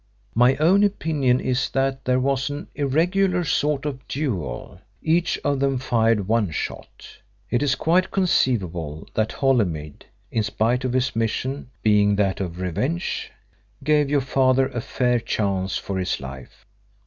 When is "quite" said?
7.75-8.09